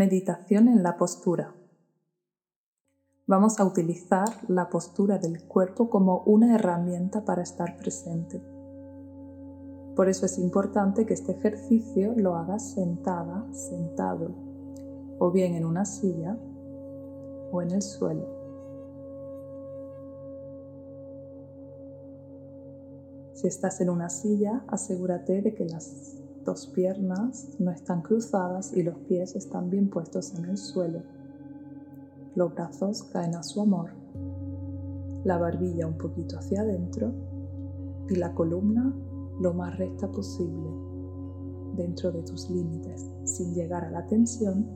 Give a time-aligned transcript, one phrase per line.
[0.00, 1.54] Meditación en la postura.
[3.26, 8.40] Vamos a utilizar la postura del cuerpo como una herramienta para estar presente.
[9.94, 14.30] Por eso es importante que este ejercicio lo hagas sentada, sentado,
[15.18, 16.34] o bien en una silla
[17.52, 18.26] o en el suelo.
[23.34, 28.82] Si estás en una silla, asegúrate de que las dos piernas no están cruzadas y
[28.82, 31.02] los pies están bien puestos en el suelo.
[32.34, 33.90] Los brazos caen a su amor,
[35.24, 37.12] la barbilla un poquito hacia adentro
[38.08, 38.94] y la columna
[39.40, 40.70] lo más recta posible,
[41.76, 44.66] dentro de tus límites, sin llegar a la tensión,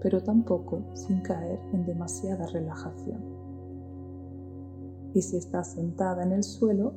[0.00, 3.22] pero tampoco sin caer en demasiada relajación.
[5.14, 6.94] Y si estás sentada en el suelo,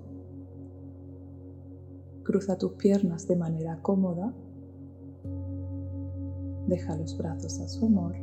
[2.27, 4.33] cruza tus piernas de manera cómoda,
[6.67, 8.17] deja los brazos a su amor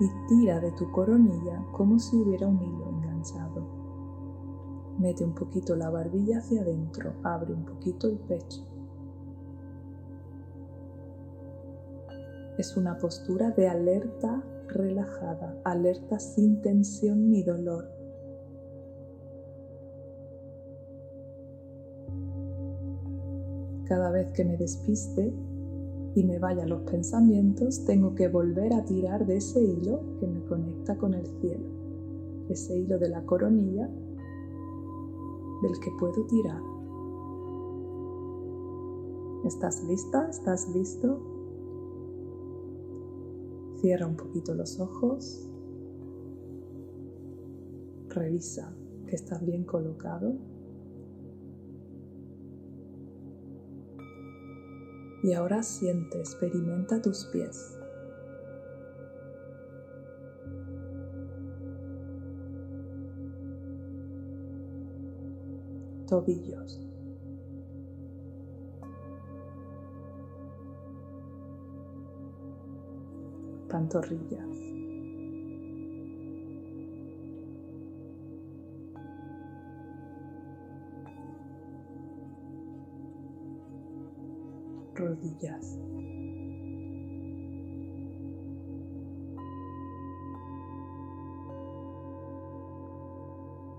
[0.00, 3.62] y tira de tu coronilla como si hubiera un hilo enganchado.
[4.98, 8.64] Mete un poquito la barbilla hacia adentro, abre un poquito el pecho.
[12.58, 17.93] Es una postura de alerta relajada, alerta sin tensión ni dolor.
[23.86, 25.32] Cada vez que me despiste
[26.14, 30.44] y me vayan los pensamientos, tengo que volver a tirar de ese hilo que me
[30.44, 31.66] conecta con el cielo,
[32.48, 33.88] ese hilo de la coronilla
[35.62, 36.60] del que puedo tirar.
[39.44, 40.28] ¿Estás lista?
[40.30, 41.20] ¿Estás listo?
[43.80, 45.46] Cierra un poquito los ojos.
[48.08, 48.74] Revisa
[49.06, 50.53] que estás bien colocado.
[55.24, 57.78] Y ahora siente, experimenta tus pies.
[66.06, 66.78] tobillos.
[73.68, 74.73] Pantorrillas.
[84.94, 85.78] Rodillas.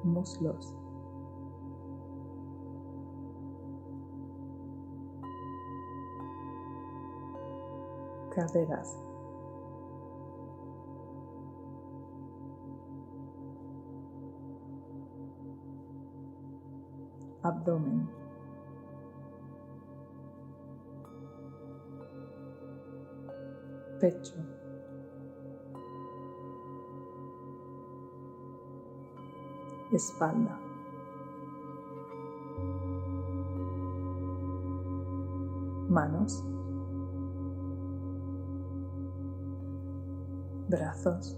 [0.04, 0.74] muslos.
[8.36, 8.98] caderas.
[17.44, 18.25] Abdomen.
[24.06, 24.36] Pecho.
[29.92, 30.60] Espalda.
[35.90, 36.44] Manos.
[40.68, 41.38] brazos,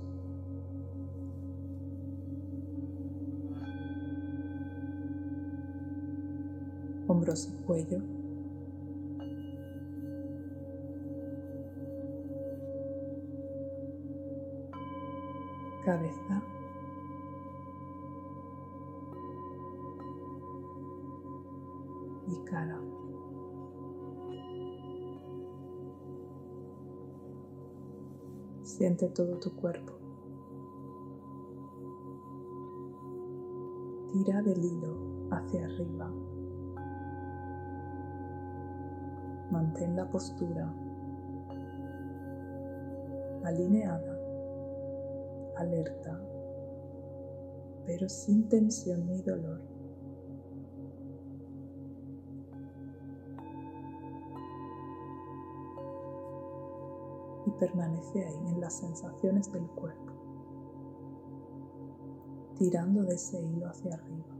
[7.08, 8.02] hombros cuello,
[15.88, 16.42] cabeza,
[22.28, 22.78] y cara.
[28.64, 29.94] Siente todo tu cuerpo.
[34.12, 34.98] Tira del hilo
[35.32, 36.12] hacia arriba.
[39.52, 40.70] Mantén la postura
[43.46, 44.17] alineada,
[45.58, 46.20] alerta,
[47.86, 49.78] pero sin tensión ni dolor.
[57.58, 60.14] permanece ahí en las sensaciones del cuerpo,
[62.58, 64.37] tirando de ese hilo hacia arriba.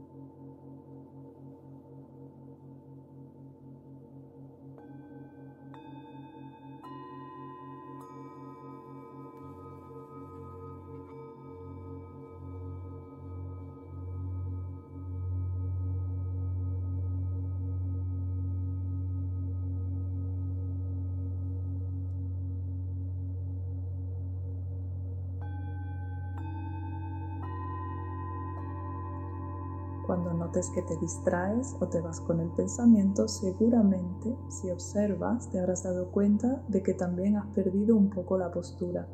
[30.08, 35.58] Cuando notes que te distraes o te vas con el pensamiento, seguramente si observas te
[35.58, 39.06] habrás dado cuenta de que también has perdido un poco la postura.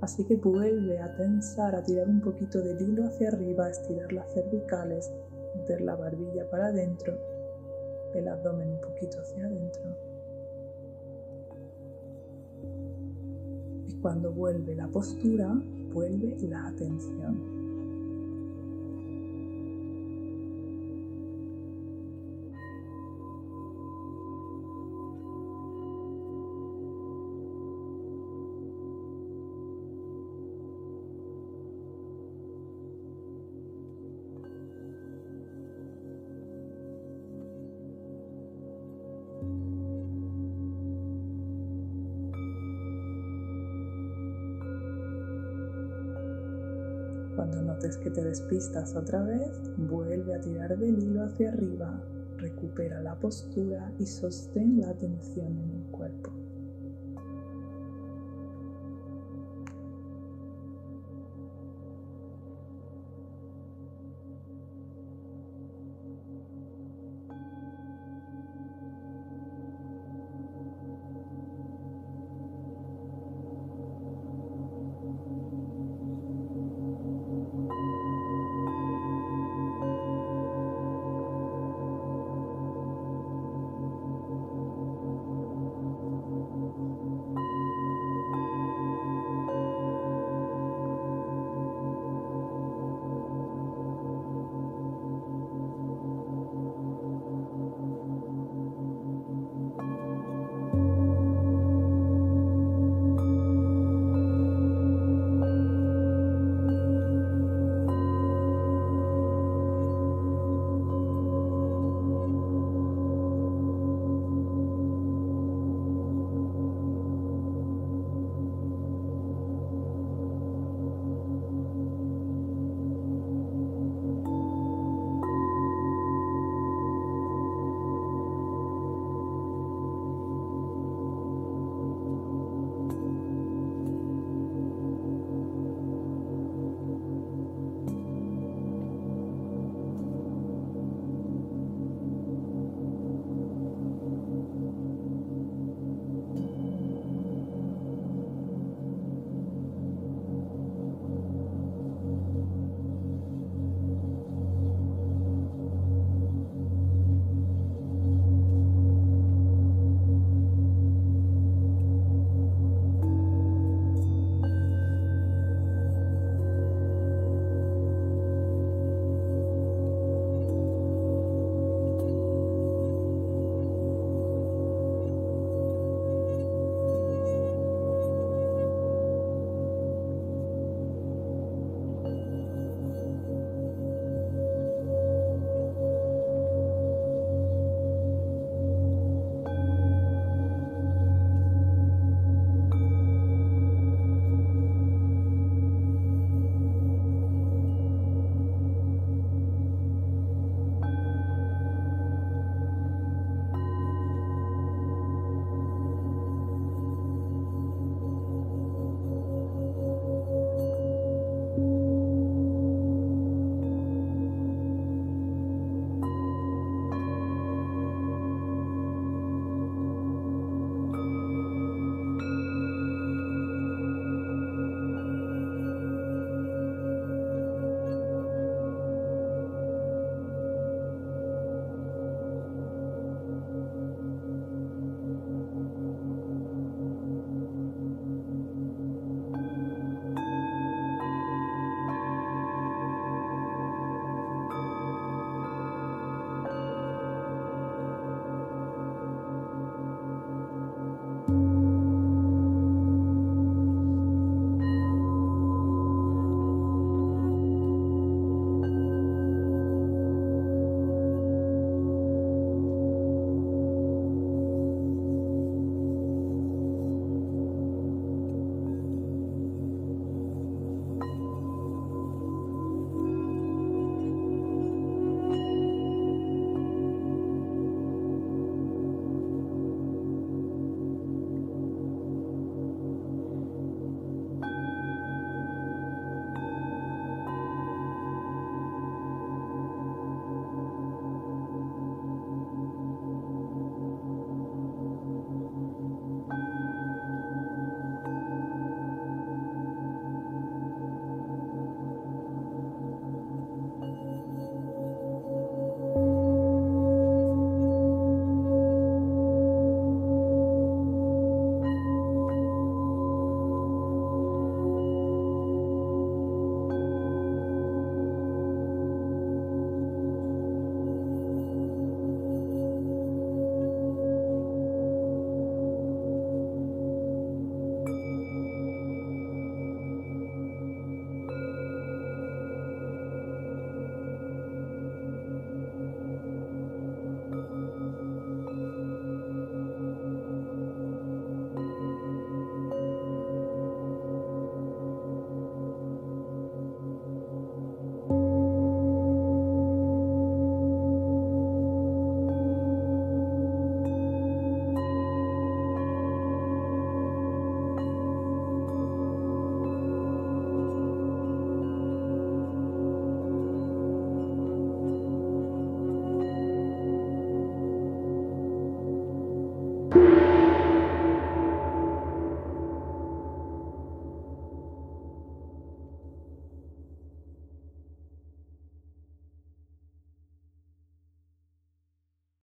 [0.00, 4.12] Así que vuelve a tensar, a tirar un poquito del hilo hacia arriba, a estirar
[4.12, 5.12] las cervicales,
[5.54, 7.14] meter la barbilla para adentro,
[8.14, 9.82] el abdomen un poquito hacia adentro.
[13.86, 15.54] Y cuando vuelve la postura,
[15.92, 17.59] vuelve la atención.
[47.50, 52.00] Cuando notes que te despistas otra vez, vuelve a tirar del hilo hacia arriba,
[52.36, 56.39] recupera la postura y sostén la atención en el cuerpo.